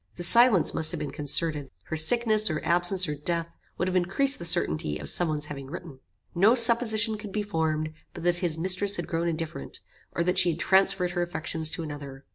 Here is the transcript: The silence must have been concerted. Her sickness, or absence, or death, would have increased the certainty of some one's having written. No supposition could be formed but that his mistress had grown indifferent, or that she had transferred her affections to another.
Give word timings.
The 0.15 0.23
silence 0.23 0.73
must 0.73 0.89
have 0.89 0.99
been 0.99 1.11
concerted. 1.11 1.69
Her 1.83 1.95
sickness, 1.95 2.49
or 2.49 2.59
absence, 2.65 3.07
or 3.07 3.13
death, 3.13 3.55
would 3.77 3.87
have 3.87 3.95
increased 3.95 4.39
the 4.39 4.45
certainty 4.45 4.97
of 4.97 5.09
some 5.09 5.27
one's 5.27 5.45
having 5.45 5.67
written. 5.67 5.99
No 6.33 6.55
supposition 6.55 7.19
could 7.19 7.31
be 7.31 7.43
formed 7.43 7.93
but 8.15 8.23
that 8.23 8.37
his 8.37 8.57
mistress 8.57 8.95
had 8.95 9.05
grown 9.05 9.27
indifferent, 9.27 9.79
or 10.13 10.23
that 10.23 10.39
she 10.39 10.49
had 10.49 10.59
transferred 10.59 11.11
her 11.11 11.21
affections 11.21 11.69
to 11.69 11.83
another. 11.83 12.25